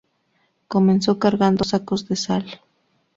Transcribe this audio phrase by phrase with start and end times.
[0.67, 2.45] Comenzó cargando sacos de sal.